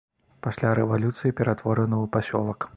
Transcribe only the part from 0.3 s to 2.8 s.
Пасля рэвалюцыі ператвораны ў пасёлак.